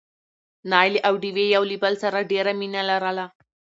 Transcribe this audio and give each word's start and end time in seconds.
نايلې 0.71 0.99
او 1.07 1.13
ډوېوې 1.21 1.45
يو 1.55 1.63
له 1.71 1.77
بل 1.83 1.93
سره 2.03 2.27
ډېره 2.31 2.51
مينه 2.59 2.81
لرله. 2.89 3.25